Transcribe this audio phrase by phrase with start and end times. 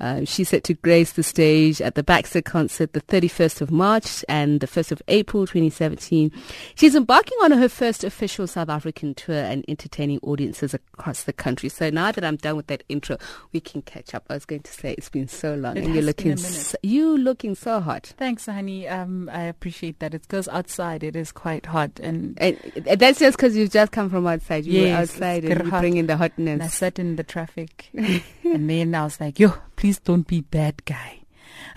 [0.00, 4.24] Uh, she's set to grace the stage at the Baxter concert the 31st of March
[4.28, 6.32] and the 1st of April 2017.
[6.74, 11.68] She's embarking on her first official South African tour and entertaining audiences across the country.
[11.68, 13.18] So now that I'm done with that intro,
[13.52, 14.24] we can catch up.
[14.30, 17.16] I was going to say it's been so long It and you're looking so, you
[17.18, 18.14] looking so hot.
[18.16, 18.88] Thanks, honey.
[18.88, 20.14] Um, I appreciate that.
[20.14, 22.56] It's because outside it is quite hot, and, And
[22.98, 24.64] that's just because you've just come from outside.
[24.64, 25.80] You were Yes, it's outside and you hot.
[25.80, 26.74] bring in the and I hotness.
[26.74, 31.20] sat in the traffic, and then I was like, "Yo, please don't be that guy."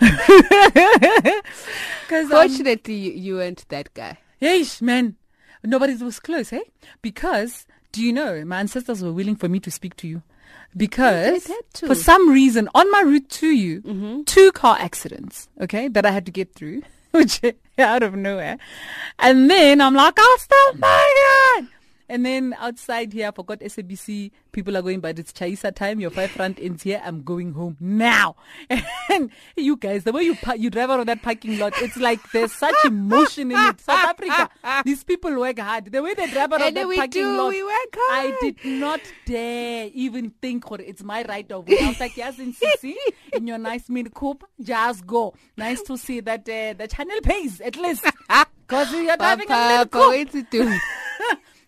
[2.02, 4.18] Because Fortunately, you, you weren't that guy.
[4.40, 5.16] Yeesh, man.
[5.64, 6.60] Nobody was close, eh?
[7.00, 10.22] Because, do you know, my ancestors were willing for me to speak to you.
[10.76, 16.10] Because, for some reason, on my route to you, two car accidents, okay, that I
[16.10, 16.82] had to get through,
[17.12, 17.40] which
[17.78, 18.58] out of nowhere.
[19.18, 21.68] And then I'm like, I'll stop my God.
[22.08, 26.10] And then outside here, I forgot SABC, people are going, but it's Chaisa time, your
[26.10, 28.36] five front ends here, I'm going home now.
[29.10, 32.52] And you guys, the way you you drive around that parking lot, it's like there's
[32.52, 33.80] such emotion in it.
[33.80, 34.48] South Africa,
[34.84, 35.92] these people work hard.
[35.92, 38.34] The way they drive around And that we parking do, lot, we work hard.
[38.34, 41.78] I did not dare even think or it's my right of way.
[41.80, 42.94] I was like, yes, in CC,
[43.34, 45.34] in your nice mini coupe, just go.
[45.56, 48.04] Nice to see that uh, the channel pays at least.
[48.66, 51.00] Because you're driving a mini coupe.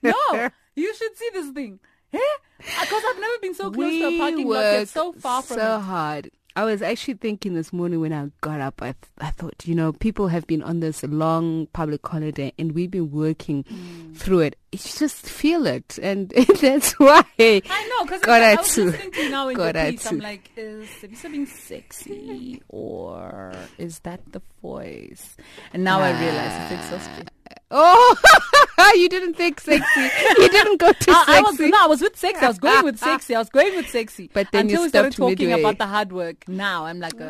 [0.07, 0.37] Wait to do.
[0.39, 1.79] No, you should see this thing.
[2.12, 2.19] Eh?
[2.19, 5.59] Uh, because I've never been so close to a parking lot yet so far from
[5.59, 5.81] so it.
[5.81, 6.31] hard.
[6.55, 9.75] I was actually thinking this morning when I got up, I, th- I thought, you
[9.75, 14.17] know, people have been on this long public holiday and we've been working Mm.
[14.17, 14.57] through it.
[14.73, 15.98] Just feel it.
[16.03, 16.31] And
[16.63, 17.25] that's why.
[17.39, 17.61] I
[17.91, 18.87] know, because I I was too.
[18.87, 20.07] listening to now in the piece.
[20.07, 25.37] I'm like, is Sabisa being sexy or is that the voice?
[25.75, 26.95] And now I realize it's ah.
[26.95, 27.29] exhausting.
[27.70, 28.17] Oh,
[28.95, 30.01] you didn't think sexy.
[30.01, 31.70] You didn't go to I, I was sexy.
[31.70, 32.45] no, I was with sexy.
[32.45, 33.34] I was going with sexy.
[33.34, 34.31] I was going with sexy.
[34.33, 35.62] But then you until we started stopped talking midway.
[35.62, 36.48] about the hard work.
[36.48, 37.25] Now I'm like, uh,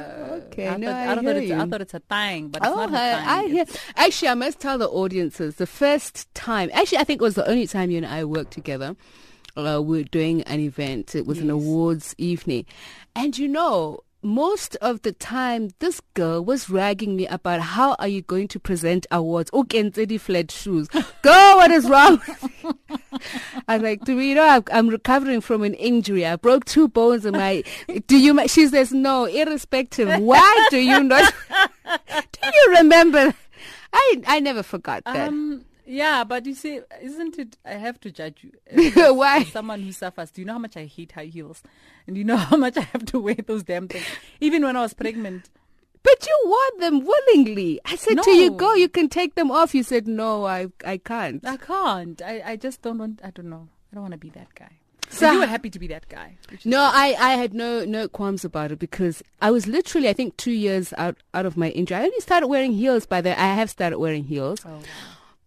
[0.51, 2.71] okay, I no, thought, I thought hear it's, I thought it's a thing, but it's
[2.71, 3.51] Oh, not a I, I thing.
[3.53, 3.65] hear.
[3.97, 6.71] Actually, I must tell the audiences the first time.
[6.73, 8.97] Actually, I think it was the only time you and I worked together.
[9.57, 11.15] Uh, we were doing an event.
[11.15, 12.67] It was an awards evening,
[13.15, 14.01] and you know.
[14.27, 18.59] Most of the time, this girl was ragging me about how are you going to
[18.59, 19.53] present awards?
[19.55, 20.89] Okay, the flat shoes.
[21.23, 22.21] Girl, what is wrong?
[23.69, 26.27] i'm like, do you know I'm, I'm recovering from an injury?
[26.27, 27.63] I broke two bones in my.
[28.09, 28.49] Do you?
[28.49, 29.27] She says no.
[29.27, 31.33] Irrespective, why do you not?
[31.85, 33.33] do you remember?
[33.93, 35.29] I I never forgot that.
[35.29, 37.57] Um, yeah, but you see, isn't it?
[37.65, 38.53] I have to judge you.
[38.97, 39.39] As- Why?
[39.39, 40.31] as someone who suffers.
[40.31, 41.63] Do you know how much I hate high heels?
[42.07, 44.05] And do you know how much I have to wear those damn things?
[44.41, 45.49] Even when I was pregnant.
[46.03, 47.81] but you wore them willingly.
[47.85, 48.75] I said to you, go.
[48.75, 49.75] You can take them off.
[49.75, 50.45] You said no.
[50.47, 51.45] I I can't.
[51.47, 52.21] I can't.
[52.23, 53.21] I, I just don't want.
[53.25, 53.69] I don't know.
[53.91, 54.73] I don't want to be that guy.
[55.09, 56.37] So- So you were happy to be that guy.
[56.65, 60.37] No, I, I had no no qualms about it because I was literally I think
[60.37, 61.97] two years out out of my injury.
[61.99, 64.81] I only started wearing heels by the I have started wearing heels Oh,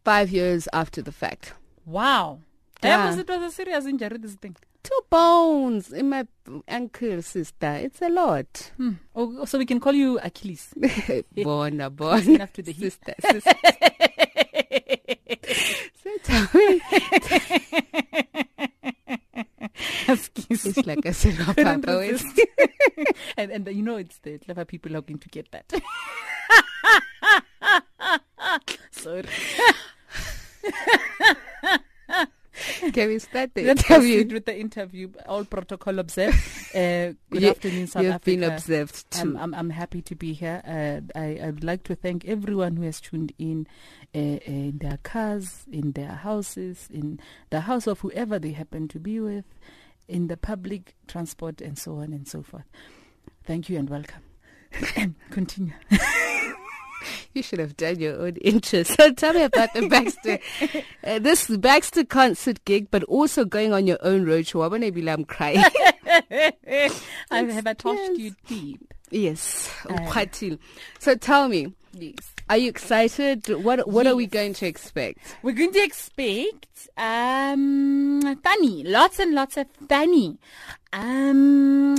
[0.04, 1.54] five years after the fact.
[1.86, 2.40] wow.
[2.82, 3.08] Yeah.
[3.08, 4.18] Was, it was a serious injury.
[4.20, 4.56] This thing.
[4.84, 6.26] Two bones in my
[6.66, 7.74] ankle, sister.
[7.74, 8.72] It's a lot.
[8.78, 8.92] Hmm.
[9.14, 10.74] Oh, so we can call you Achilles.
[11.36, 12.48] Bona, bona.
[12.48, 12.94] to the hip.
[12.94, 13.54] Sister, sister.
[16.02, 16.82] So tell me.
[20.50, 22.12] It's like I said, Couldn't Papa, wait.
[22.14, 22.42] resist.
[23.38, 25.72] and, and you know it's the clever people are going to get that.
[28.92, 29.24] Sorry.
[32.94, 34.28] Can we start the interview?
[34.34, 35.10] with the interview.
[35.28, 36.38] All protocol observed.
[36.70, 38.26] Uh, good You- afternoon, South You've Africa.
[38.40, 39.22] been observed too.
[39.22, 40.62] I'm, I'm, I'm happy to be here.
[40.68, 43.66] Uh, I, I would like to thank everyone who has tuned in
[44.14, 47.20] uh, in their cars, in their houses, in
[47.50, 49.46] the house of whoever they happen to be with,
[50.08, 52.66] in the public transport, and so on and so forth.
[53.46, 54.22] Thank you and welcome.
[55.32, 55.74] Continue.
[57.34, 58.84] You should have done your own intro.
[58.84, 60.40] So tell me about the Baxter,
[61.04, 64.64] uh, this Baxter concert gig, but also going on your own roadshow.
[64.64, 65.64] I want to be like, I'm crying.
[66.40, 66.92] I
[67.32, 68.20] have I touched yes.
[68.20, 68.94] you deep.
[69.12, 70.26] yes, Uh.
[71.00, 72.16] So tell me, Yes.
[72.50, 73.48] are you excited?
[73.64, 75.20] What What are we going to expect?
[75.44, 76.68] We're going to expect
[76.98, 80.38] um funny, lots and lots of funny.
[80.94, 81.96] Um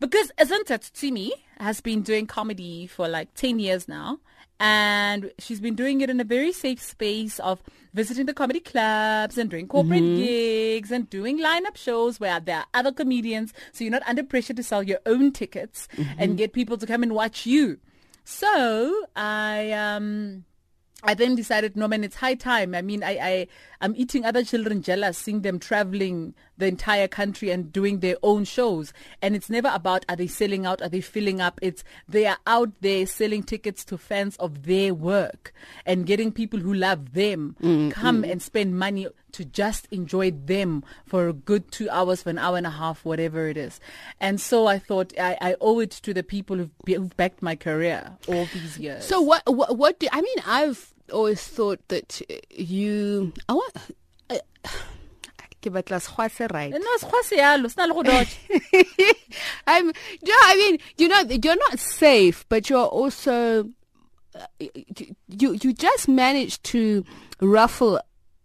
[0.00, 4.18] because isn't it Tumi has been doing comedy for like 10 years now
[4.60, 7.62] and she's been doing it in a very safe space of
[7.92, 12.66] visiting the comedy clubs and doing corporate gigs and doing lineup shows where there are
[12.74, 13.52] other comedians.
[13.72, 17.02] So you're not under pressure to sell your own tickets and get people to come
[17.02, 17.78] and watch you.
[18.24, 20.44] So, I um
[21.06, 22.74] I then decided, no man, it's high time.
[22.74, 23.46] I mean, I, I,
[23.80, 28.44] I'm eating other children jealous, seeing them traveling the entire country and doing their own
[28.44, 28.92] shows.
[29.20, 31.58] And it's never about are they selling out, are they filling up?
[31.60, 35.52] It's they are out there selling tickets to fans of their work
[35.84, 40.84] and getting people who love them Mm, come and spend money to just enjoy them
[41.04, 43.80] for a good two hours, for an hour and a half, whatever it is.
[44.20, 47.42] And so I thought I, I owe it to the people who've, be- who've backed
[47.42, 49.04] my career all these years.
[49.04, 49.42] So what?
[49.46, 49.76] What?
[49.76, 50.36] what do I mean?
[50.46, 52.20] I've always thought that
[52.50, 53.32] you.
[53.48, 53.76] I want.
[54.30, 54.38] Uh,
[55.64, 56.72] ke batla sekgowa se right.
[56.72, 58.38] no, sekgowa se yalo, se na le go dodge.
[59.66, 59.86] I'm.
[60.22, 63.68] Yeah, I mean, you know, you're not safe, but you're also.
[65.28, 67.04] You you just manage to
[67.40, 68.00] ruffle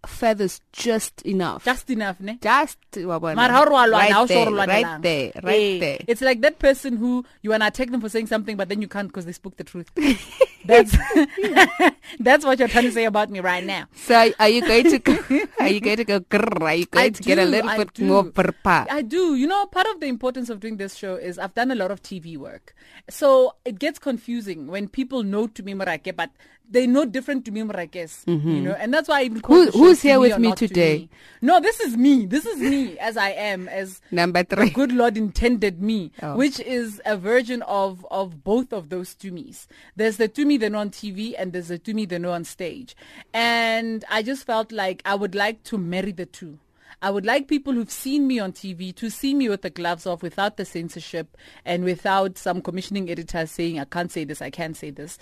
[0.05, 1.65] feathers just enough.
[1.65, 2.37] Just enough, ne?
[2.41, 3.35] Just wa bona.
[3.35, 5.97] Mara ha o rwalwana, ha o right there, right there, right Eh, there.
[6.07, 8.87] It's like that person who you wanna attack them for saying something, but then you
[8.87, 9.89] can't because they spoke the truth.
[10.65, 10.95] that's
[12.19, 13.85] that's what you're trying to say about me right now.
[13.95, 15.17] So are you going to go,
[15.59, 16.61] are you going to go grrr?
[16.61, 18.05] Are you going I to get a little I bit do.
[18.05, 18.87] more brpa?
[18.89, 19.35] I do.
[19.35, 21.91] You know, part of the importance of doing this show is I've done a lot
[21.91, 22.75] of TV work.
[23.09, 26.31] So it gets confusing when people know Tumi Morake, but
[26.71, 28.27] they know different Tumi Morakes.
[28.27, 29.71] You know, and that's why I even call Mm-hmm.
[29.77, 30.97] Who- who's here with me not to today?
[30.97, 31.09] me.
[31.41, 32.25] No, this is me.
[32.25, 34.69] This is me as I am, as Number the three.
[34.69, 36.35] good Lord intended me, Oh.
[36.35, 39.67] which is a version of of both of those Tumis.
[39.95, 42.95] There's the Tumi they know on TV, and there's the Tumi they know on stage.
[43.33, 46.59] And I just felt like I would like to marry the two.
[47.01, 50.05] I would like people who've seen me on TV to see me with the gloves
[50.05, 54.49] off, without the censorship, and without some commissioning editor saying I can't say this, I
[54.49, 55.17] can't say this.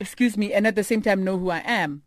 [0.00, 2.02] Excuse me, and at the same time know who I am.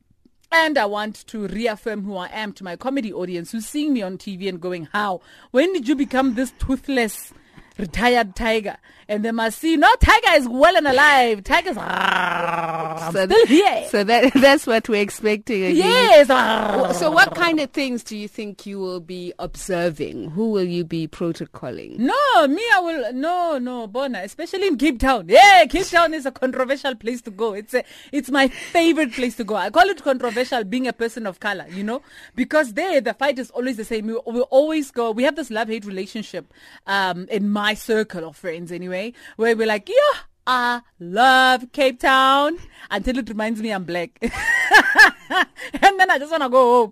[0.54, 4.02] And I want to reaffirm who I am to my comedy audience who's seeing me
[4.02, 5.22] on TV and going, How?
[5.52, 7.34] When did you become this toothless,
[7.82, 8.78] retired tiger?
[9.08, 11.44] And they must see, No, Tiger is well and alive.
[11.44, 13.86] Tiger's So, still here.
[13.90, 15.64] so that that's what we're expecting.
[15.64, 15.76] again.
[15.76, 16.98] yes.
[16.98, 20.30] So what kind of things do you think you will be observing?
[20.32, 21.98] Who will you be protocoling?
[21.98, 23.12] No, me, I will.
[23.14, 25.26] No, no, Bona, especially in Cape Town.
[25.28, 27.54] Yeah, Cape Town is a controversial place to go.
[27.54, 27.84] It's a,
[28.14, 29.56] it's my favorite place to go.
[29.56, 32.02] I call it controversial being a person of color, you know,
[32.36, 34.08] because there the fight is always the same.
[34.08, 35.12] We, we always go.
[35.12, 36.54] We have this love hate relationship,
[36.88, 40.20] um, in my circle of friends anyway, where we're like, yeah.
[40.48, 42.58] I love Cape Town
[42.90, 44.18] until it reminds me I'm black.
[44.22, 46.92] and then I just want to go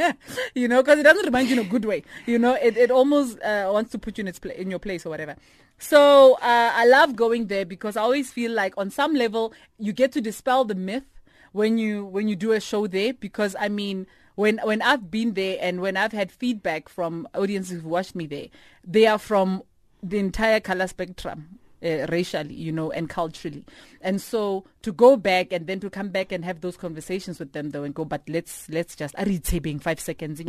[0.00, 0.14] home.
[0.54, 2.02] you know, because it doesn't remind you in a good way.
[2.26, 4.80] You know, it, it almost uh, wants to put you in its pla- in your
[4.80, 5.36] place or whatever.
[5.78, 9.92] So uh, I love going there because I always feel like on some level you
[9.92, 11.04] get to dispel the myth
[11.52, 14.06] when you when you do a show there because I mean
[14.36, 18.26] when when I've been there and when I've had feedback from audiences who've watched me
[18.26, 18.46] there,
[18.84, 19.62] they are from
[20.02, 23.64] the entire color spectrum uh, racially, you know, and culturally.
[24.00, 27.52] And so to go back and then to come back and have those conversations with
[27.52, 30.48] them though and go, but let's let's just I read taping five seconds in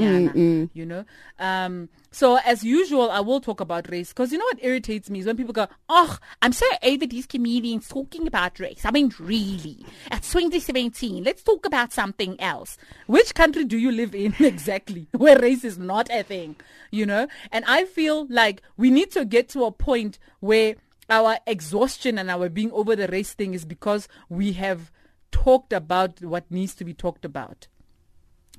[0.74, 1.06] you know.
[1.39, 5.19] Um so as usual I will talk about race because you know what irritates me
[5.19, 8.81] is when people go, Oh, I'm so over these comedians talking about race.
[8.86, 9.83] I mean really.
[10.12, 11.24] It's 2017.
[11.24, 12.78] Let's talk about something else.
[13.07, 16.57] Which country do you live in exactly where race is not a thing?
[16.92, 17.28] You know?
[17.51, 20.75] And I feel like we need to get to a point where
[21.09, 24.92] our exhaustion and our being over the race thing is because we have
[25.31, 27.68] talked about what needs to be talked about.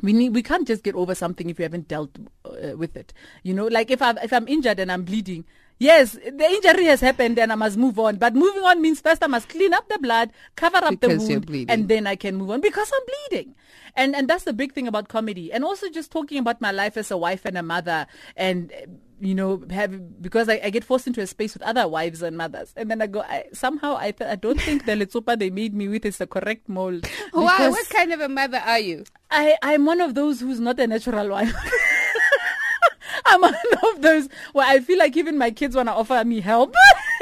[0.01, 3.13] We need, we can't just get over something if we haven't dealt uh, with it.
[3.43, 5.45] You know, like if I'm if I'm injured and I'm bleeding,
[5.79, 8.17] yes, the injury has happened and I must move on.
[8.17, 11.35] But moving on means first I must clean up the blood, cover up Because the
[11.35, 13.57] wound, and then I can move on because I'm bleeding.
[13.97, 16.97] And and that's the big thing about comedy, and also just talking about my life
[16.97, 18.73] as a wife and a mother, and
[19.21, 22.37] you know, have because I, I get forced into a space with other wives and
[22.37, 25.51] mothers, and then I go, I, somehow I th- I don't think the letsopa they
[25.51, 27.07] made me with is the correct mold.
[27.33, 27.69] Why?
[27.69, 29.05] What kind of a mother are you?
[29.31, 31.55] I I'm one of those who's not a natural wife.
[33.27, 36.41] I'm one of those where I feel like even my kids want to offer me
[36.41, 36.75] help.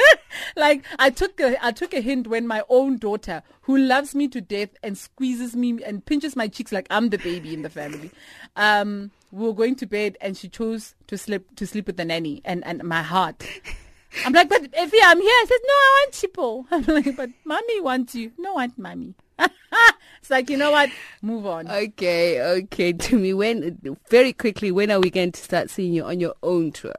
[0.56, 4.28] like I took a, I took a hint when my own daughter, who loves me
[4.28, 7.70] to death and squeezes me and pinches my cheeks like I'm the baby in the
[7.70, 8.10] family.
[8.54, 12.04] Um, we were going to bed and she chose to sleep to sleep with the
[12.04, 13.46] nanny and and my heart.
[14.24, 15.30] I'm like, but yeah, I'm here.
[15.30, 16.66] I said, no, I want Chipo.
[16.88, 18.32] I'm like, but mommy wants you.
[18.38, 19.14] No, I want mommy.
[20.26, 20.90] it's like, you know what?
[21.22, 21.70] Move on.
[21.70, 22.92] Okay, okay.
[23.06, 23.78] To me, when
[24.10, 26.96] very quickly, when are we going to start seeing you on your own tour?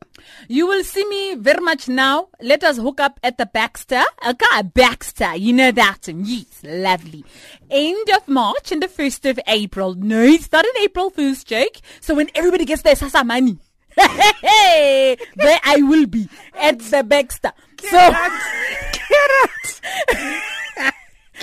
[0.48, 2.30] You will see me very much now.
[2.42, 4.04] Let us hook up at the Baxter.
[4.26, 5.36] Okay, Baxter.
[5.36, 6.08] You know that.
[6.08, 7.26] Yes, lovely.
[7.70, 9.96] End of March and the 1st of April.
[9.96, 11.82] No, it's not an April Fool's joke.
[12.00, 13.58] So when everybody gets their SASSA money,
[13.98, 17.52] hey, there I will be at the Baxter.
[17.76, 17.98] Get So,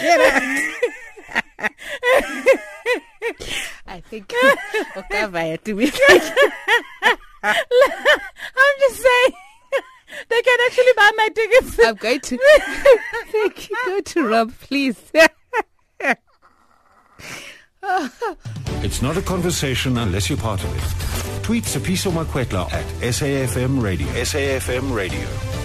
[0.00, 0.92] Get out.
[3.86, 4.32] I think
[4.96, 5.90] okay, vaya to me.
[7.42, 9.32] I'm just saying.
[10.28, 11.78] They can actually buy my tickets.
[11.84, 12.38] I'm going to
[13.32, 13.76] thank you.
[13.86, 15.00] Go to Rob, please.
[18.82, 21.44] It's not a conversation unless you're part of it.
[21.44, 24.06] Tweet Sapiso Makwetla at SAFM Radio.
[24.08, 25.63] SAFM Radio.